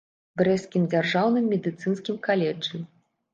Брэсцкім 0.41 0.87
дзяржаўным 0.93 1.45
медыцынскім 1.51 2.19
каледжы. 2.29 2.83